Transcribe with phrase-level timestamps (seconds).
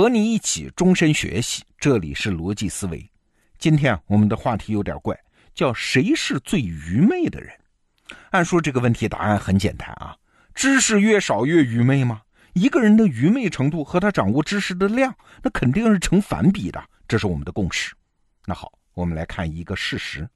[0.00, 3.06] 和你一起终身学习，这里是逻辑思维。
[3.58, 5.14] 今天啊我们的话题有点怪，
[5.54, 7.54] 叫谁是最愚昧的人？
[8.30, 10.16] 按说这个问题答案很简单啊，
[10.54, 12.22] 知识越少越愚昧吗？
[12.54, 17.94] 一个人的愚昧程度和他掌握知识的量，那肯定是成反比的，这是我们的共识。
[18.46, 20.26] 那好，我们来看一个事实，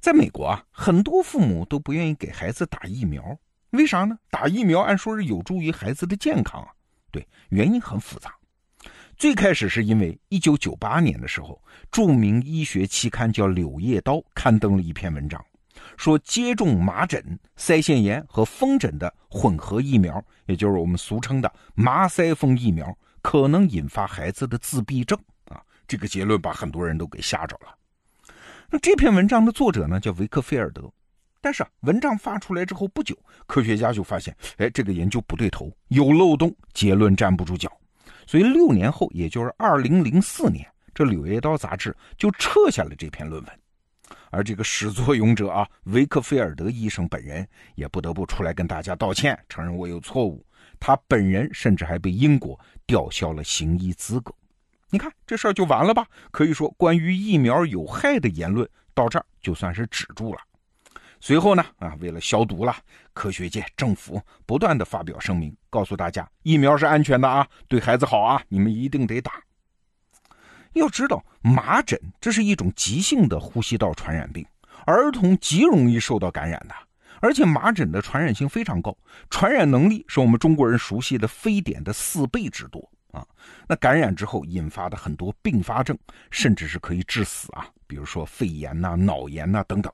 [0.00, 3.38] 在美国啊，很多父母都不愿意给孩子打疫苗，
[3.70, 4.18] 为啥呢？
[4.28, 6.70] 打疫苗按说是有助于孩子的健康啊。
[7.12, 8.34] 对，原因很复杂。
[9.20, 15.44] 最开始是因为一九九八年的时候，著名医学期刊叫《柳叶刀》刊登了一篇文章，
[15.98, 25.60] 说接种麻疹、腮腺炎和风疹的混合疫苗，也就是我们俗称的麻腮风疫苗，可能引发孩子的自闭症啊。
[25.86, 27.76] 这个结论把很多人都给吓着了。
[28.70, 30.90] 那这篇文章的作者呢，叫维克菲尔德。
[31.42, 33.14] 但是啊，文章发出来之后不久，
[33.46, 37.70] 科学家就发现，哎，这个研究不对头，有漏洞，结论站不住脚。
[38.30, 40.64] 所以六年后，也就是二零零四年，
[40.94, 43.60] 这《柳叶刀》杂志就撤下了这篇论文。
[44.30, 50.46] 而这个始作俑者啊，维克菲尔德医生本人也不得不出来跟大家道歉，承认我有错误。
[50.78, 52.56] 他本人甚至还被英国
[52.86, 54.32] 吊销了行医资格。
[54.90, 56.06] 你看这事儿就完了吧？
[56.30, 60.38] 可以说，关于疫苗有害的言论到这儿就算是止住了。
[61.20, 62.74] 随后呢，啊，为了消毒了，
[63.12, 69.32] 科学界、政府不断的发表声明，告诉大家疫苗是安全的啊，对孩子好啊，你们一定得打。
[70.72, 74.46] 要知道，麻疹这是一种急性的呼吸道传染病，
[74.86, 76.74] 儿童极容易受到感染的，
[77.20, 78.96] 而且麻疹的传染性非常高，
[79.28, 83.26] 传染能力是我们中国人熟悉的非典的四倍之多啊。
[83.68, 85.98] 那感染之后引发的很多并发症，
[86.30, 89.92] 甚至是可以致死啊，比如说肺炎呐、脑炎呐等等。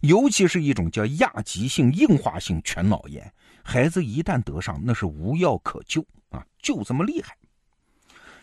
[0.00, 3.32] 尤其是一种叫亚急性硬化性全脑炎，
[3.64, 7.36] 孩子一旦得上，那是无药可救啊，就这么厉害。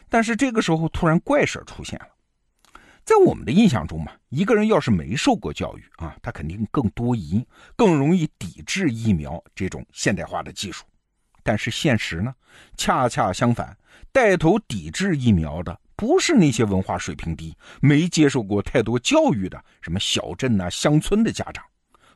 [0.10, 2.08] 但是这个时候突然怪事出现了，
[3.04, 7.46] 在我们的印象中嘛，一个人要是没受过教育啊，他肯定更多疑，
[7.76, 10.86] 更容易抵制疫苗这种现代化的技术。
[11.42, 12.34] 但是现实呢，
[12.76, 13.78] 恰恰相反，
[14.12, 15.80] 带头抵制疫苗的。
[15.96, 21.64] 不是那些文化水平低、没接受过太多教育的什么小镇呐、乡村的家长，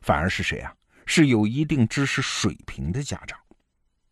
[0.02, 0.72] 反而是谁啊？
[1.06, 3.38] 是有一定知识水平的家长。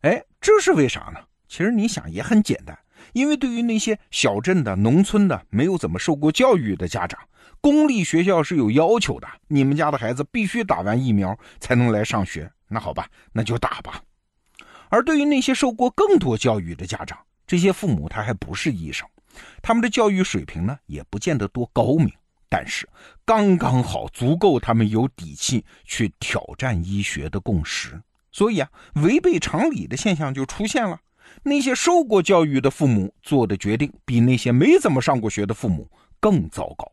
[0.01, 1.19] 哎，这是为啥呢？
[1.47, 2.77] 其实你想也很简单，
[3.13, 7.19] 因为对于那些小镇的、农村的、没有怎么受过教育的家长，
[7.61, 12.51] 公立学校是有要求的，你们家的孩子必须打完疫苗才能来上学。
[12.67, 14.01] 那好吧，那就打吧。
[14.89, 19.07] 而对于那些受过更多教育的家长，这些父母他还不是医生。
[19.61, 22.11] 他们的教育水平呢，也不见得多高明，
[22.47, 22.87] 但是
[23.25, 28.01] 刚刚好足够他们有底气去挑战医学的共识。
[28.31, 30.99] 所以啊，违背常理的现象就出现了。
[31.43, 35.89] 那些受过教育的父母做的决定，比那些没怎么上过学的父母
[36.19, 36.91] 更糟糕。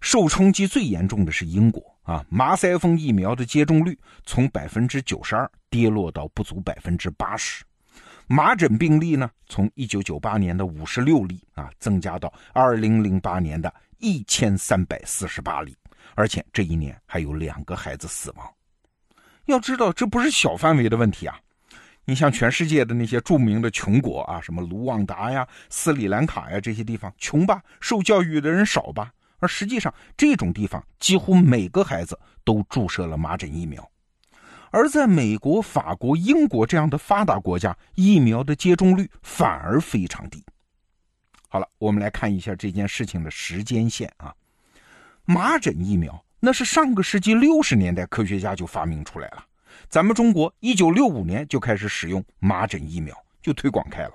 [0.00, 7.64] 受冲击最严重的是英国啊，麻腮风疫苗的接种率从百分之九十二跌落到不足百分之八十。
[8.28, 15.76] 麻疹病例呢，从一九九八年的五十六例啊，增加到二零零八年的一千三百四十八例，
[16.14, 18.52] 而且这一年还有两个孩子死亡。
[19.44, 21.38] 要知道，这不是小范围的问题啊！
[22.04, 33.88] 你像全世界的那些著名的穷国啊，什么卢旺达呀、斯里兰卡呀这些地方，穷吧，受教育的人少吧，而实际上这种地方几乎每个孩子都注射了麻疹疫苗。
[34.70, 40.44] 而在美国、法国、英国这样的发达国家，疫苗的接种率反而非常低。
[41.48, 44.34] 好了，我们来看一下这件事情的时间线啊。
[45.24, 49.44] 麻疹疫苗那是上个世纪六十年代科学家就发明出来了，
[49.88, 54.12] 咱们中国一九六五年就开始使用麻疹疫苗，就推广开了。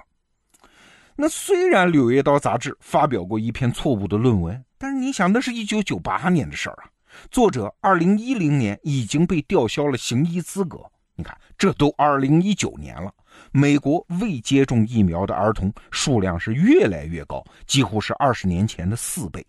[1.16, 6.91] 那虽然《柳叶刀》杂志发表过一篇错误的论文，但是你想，那是一九九八年的事儿啊。
[7.30, 10.80] 作者二零一零年已经被吊销了行医资格。
[11.16, 13.14] 你看，这都二零一九年了，
[13.52, 19.46] 美国未接种疫苗的儿童数量是越来越高，几乎是二十年前的四倍。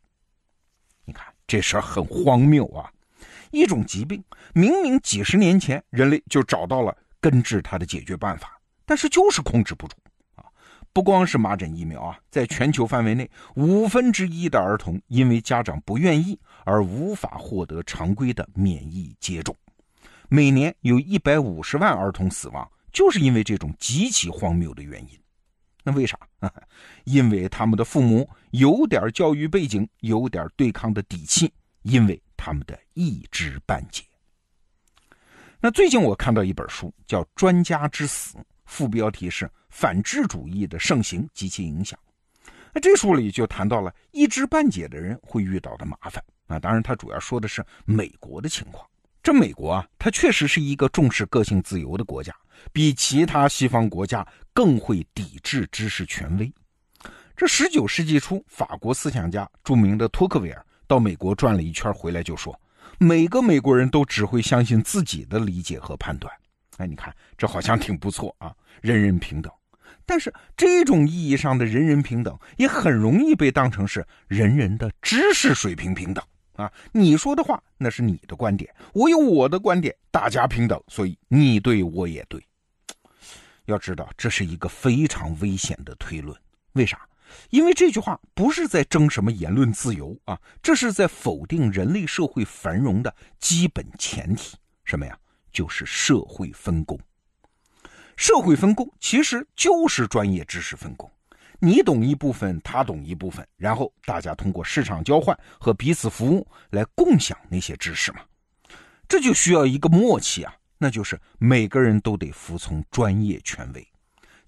[1.05, 2.91] 你看，这事儿很荒谬啊！
[3.53, 4.23] 一种疾病，
[4.53, 9.97] 明明几十年前人类就找到了根治它的解决办法，但是就是控制不住。
[10.93, 19.57] 不光是麻疹疫苗啊，在全球范围内，五分之一的儿童因为家长不愿意而无法获得常规的免疫接种。
[20.29, 25.19] 每年有一百五十万儿童死亡，就是因为这种极其荒谬的原因。
[25.83, 26.19] 那为啥？
[27.05, 31.53] 因为他们的父母有点教育背景，有点对抗的底气，
[31.83, 34.05] 因为他们的一知半解。
[35.59, 38.37] 那最近我看到一本书，叫《专家之死》。
[38.73, 41.99] 副标题是“反智主义的盛行及其影响”。
[42.73, 46.59] 那这书里就谈到了一知半解的人会遇到的麻烦啊。
[46.59, 48.83] 当然，他主要说的是美国的情况。
[49.23, 52.35] 这美国啊，它确实是一个重视个性自由的国家，
[52.73, 56.51] 比其他西方国家更会抵制知识权威。
[57.37, 62.59] 这十九世纪初，法国思想家著名的托克维尔到美国转了一圈，回来就说
[62.99, 66.33] ：“每个美国人都只会相信自己的理解和判断。”
[66.79, 69.53] 哎，你看，这好像挺不错啊，人人平等。
[70.05, 76.25] 但是这种意义上的人人平等，也很容易被当成是人人的知识水平平等。
[76.55, 82.45] 啊，你说的话那是你的观点，我有我的观点，大家平等，所以你对我也对。
[83.67, 86.37] 要知道，这是一个非常危险的推论。
[86.73, 87.01] 为啥？
[87.51, 94.57] 因为这句话不是在争什么言论自由啊，这是在否定人类社会繁荣的基本前提。
[94.85, 95.17] 什么呀？
[95.53, 96.99] 就是社会分工。
[98.17, 101.11] 社会分工其实就是专业知识分工。
[101.59, 108.21] 你懂一部分，他懂一部分，然后大家通过市场交换和彼此服务来共享那些知识嘛？
[109.09, 113.87] 这就需要一个默契啊，那就是每个人都得服从专业权威。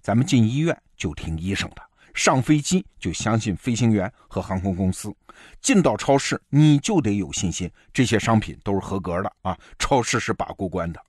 [0.01, 1.81] 咱们进医院就听医生的，
[2.15, 5.13] 上飞机就相信飞行员和航空公司，
[5.61, 10.99] 进到超市你就得有信心，这些商品都是合格的啊，超市是把过关的。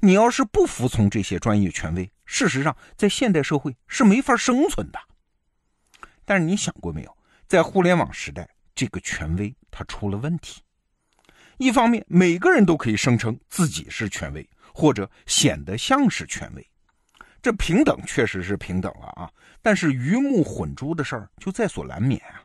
[0.00, 4.98] 你要是不服从这些专业权威，事实上在现代社会是没法生存的。
[6.26, 7.16] 但是你想过没有，
[7.48, 10.60] 在互联网时代，这个权威它出了问题。
[11.56, 16.70] 一方面，每个人都可以声称自己是权威，或者显得像是权威，
[17.46, 19.30] 这平等确实是平等了啊。
[19.62, 22.42] 但是鱼目混珠的事儿就在所难免啊。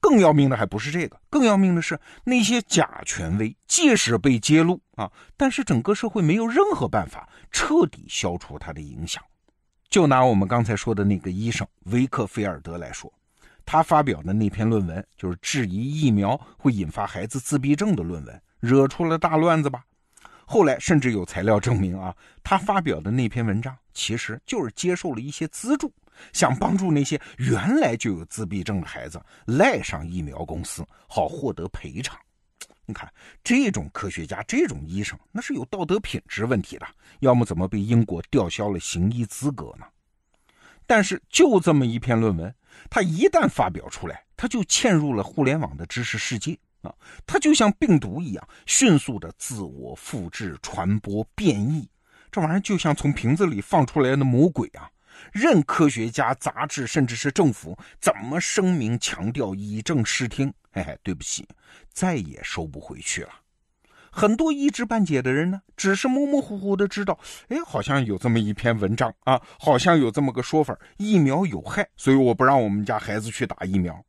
[0.00, 9.22] 更要命的还不是这个，更要命的是那些假权威，即使被揭露啊，但是整个社会没有任何办法彻底消除它的影响。
[9.90, 13.12] 就拿我们刚才说的那个医生维克菲尔德来说，
[13.66, 19.84] 他发表的那篇论文就是质疑疫苗会引发孩子自闭症的论文，惹出了大乱子吧？
[20.46, 25.90] 后来甚至有材料证明啊，他发表的那篇文章其实就是接受了一些资助，
[26.34, 32.16] 想帮助那些原来就有自闭症的孩子赖上疫苗公司，好获得赔偿。
[32.84, 33.12] 你看，
[33.42, 36.86] 这种科学家、这种医生，那是有道德品质问题的，
[37.20, 39.86] 要么怎么被英国吊销了行医资格呢？
[40.86, 42.54] 但是，就这么一篇论文，
[42.88, 46.94] 它一旦发表出来，它就嵌入了互联网的知识世界啊，
[47.26, 51.88] 它就像病毒一样，迅速的自我复制、传播、变异，
[52.30, 54.90] 这玩意儿就像从瓶子里放出来的魔鬼啊！
[55.32, 61.48] 任科学家、杂志，甚至是政府怎么声明强调以正视听，嘿嘿，对不起，
[61.90, 63.30] 再也收不回去了。
[64.10, 67.18] 很多一知半解的人呢，只是模模糊糊的知道，
[67.48, 74.04] 哎，好像有这么一篇文章啊，好像有这么个说法，疫苗有害，所以我不让我们家孩子去打疫苗。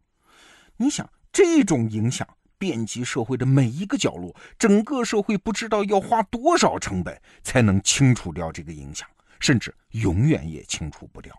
[0.76, 9.08] 你想，这种影响遍及社会的每一个角落，整个社会不知道要花多少成本才能清除掉这个影响。
[9.40, 11.32] 甚至永远也清除不掉。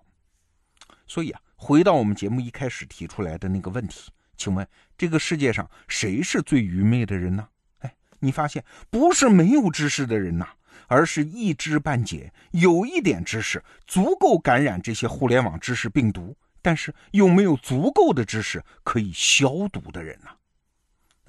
[1.08, 4.64] 所以啊，回到我们节目一开始提出来的那个问题，请问
[4.96, 7.48] 这个世界上谁是最愚昧的人呢？
[7.80, 10.46] 哎，你发现不是没有知识的人呐，
[10.86, 20.30] 而是一知半解，有一点知识足够感染这些互联网知识病毒，但是又没有足够的知识可以消毒的人呐。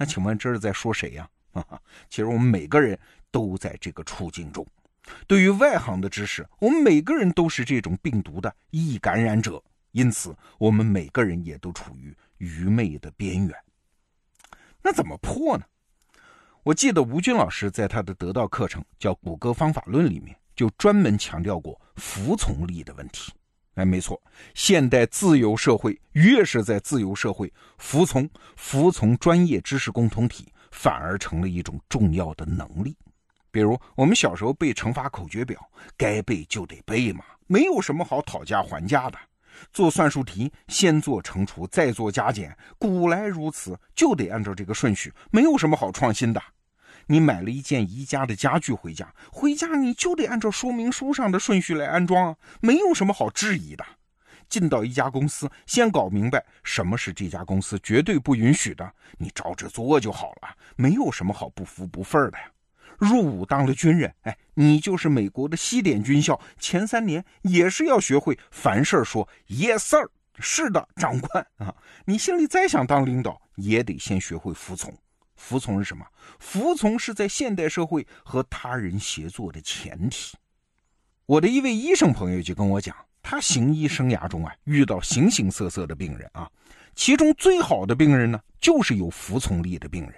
[0.00, 1.28] 那请问这是在说谁呀？
[2.08, 2.98] 其实我们每个人
[3.30, 4.66] 都在这个处境中。
[5.26, 13.54] 对于外行的知识，我们每个人都是这种病毒的易感染者，因此我们每个人也都处于愚昧的边缘。
[14.80, 15.64] 那怎么破呢？
[16.62, 23.34] 我记得吴军老师在他的得到课程叫《谷歌方法论》里面，就专门强调过服从力的问题。
[23.80, 24.20] 哎，没错，
[24.52, 32.94] 现代自由社会越是在自由社会，服从服从专业知识共同体，反而成了一种重要的能力。
[33.50, 35.58] 比如我们小时候背乘法口诀表，
[35.96, 39.18] 该背就得背嘛，没有什么好讨价还价的。
[39.72, 46.42] 做算术题，先做乘除，再做加减，古来如此，就得按照这个顺序，没有什么好创新的。
[47.10, 53.84] 你买了一件宜家的家具回家，回家你就得按照说明书上的顺序来安装，没有什么好质疑的。
[54.48, 58.88] 进到一家公司，先搞明白什么是这家公司绝对不允许的，
[59.18, 62.44] 你照着做就好了，没有什么好不服不忿的呀。
[62.96, 71.74] 入伍当了军人，哎，你就是美国的西点军校，前三年也是要学会凡事说 yes sir，是的，长官啊。
[72.04, 74.96] 你心里再想当领导，也得先学会服从。
[75.40, 76.06] 服从是什么？
[76.38, 80.36] 服从是在现代社会和他人协作的前提。
[81.24, 86.48] 我的一位医生朋友就跟我讲，他行医生涯中啊，遇到形形色色的病人啊，
[86.94, 90.14] 其中最好的病人呢，就是有服从力的病人。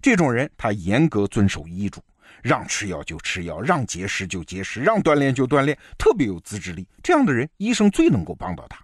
[0.00, 2.00] 这种人他严格遵守医嘱，
[2.40, 6.86] 让吃药就吃药，让节食就节食，让锻炼就锻炼，特别有自制力。
[7.02, 8.78] 这样的人，医生最能够帮到他。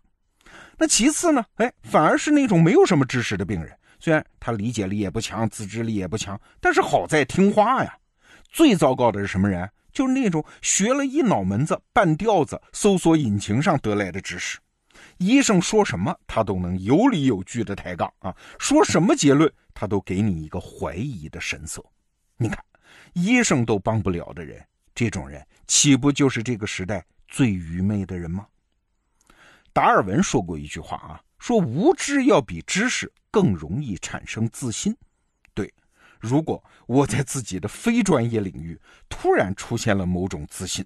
[0.76, 7.98] 那其次呢，哎，反而是那种没有什么知识的病人，虽然他理解力也不强，自制力也不强，但是好在听话呀。
[8.50, 9.68] 最糟糕的是什么人？
[9.90, 14.58] 就是那种学了一脑门子半吊子搜索引擎上得来的知识，
[15.16, 21.84] 医生说什么他都能有理有据的抬杠啊，说什么结论他都给你一个怀疑的神色。
[22.36, 22.62] 你看，
[23.14, 24.64] 医生都帮不了的人，
[24.94, 28.46] 这种人岂不就是这个时代最愚昧的人吗？
[29.72, 34.96] 达尔文说过一句话啊，说无知要比知识更容易产生自信。
[35.54, 35.72] 对
[36.20, 40.84] 如果我在自己的非专业领域突然出现了某种自信，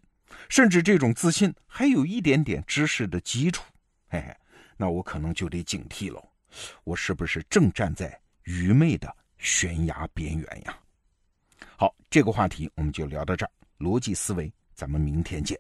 [0.48, 3.64] 甚至这种自信还有一点点知识的基础，
[4.08, 4.36] 嘿嘿，
[4.76, 6.22] 那我可能就得警惕喽。
[6.84, 10.78] 我是不是正站在愚昧的悬崖边缘呀？
[11.76, 13.50] 好，这个话题我们就聊到这儿。
[13.78, 15.58] 逻辑思维，咱们明天见。